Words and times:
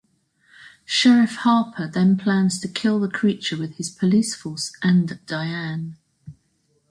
Sheriff 0.83 1.35
Harper 1.43 1.87
then 1.87 2.17
plans 2.17 2.59
to 2.61 2.67
kill 2.67 2.99
the 2.99 3.07
creature 3.07 3.55
with 3.55 3.75
his 3.75 3.91
police 3.91 4.33
force 4.33 4.75
and 4.81 5.23
Diane. 5.27 5.95